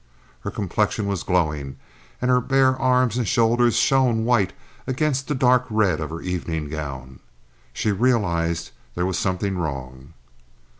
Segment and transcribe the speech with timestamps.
[0.39, 1.77] Her complexion was glowing,
[2.23, 4.51] and her bare arms and shoulders shone white
[4.87, 7.19] against the dark red of her evening gown.
[7.71, 10.13] She realized there was something wrong.